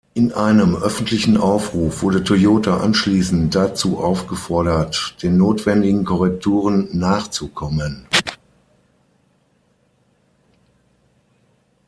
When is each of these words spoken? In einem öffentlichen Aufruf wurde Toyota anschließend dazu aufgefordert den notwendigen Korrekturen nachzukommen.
In 0.15 0.33
einem 0.33 0.75
öffentlichen 0.75 1.37
Aufruf 1.37 2.01
wurde 2.01 2.23
Toyota 2.23 2.77
anschließend 2.77 3.53
dazu 3.53 3.99
aufgefordert 3.99 5.15
den 5.21 5.37
notwendigen 5.37 6.05
Korrekturen 6.05 6.89
nachzukommen. 6.91 8.07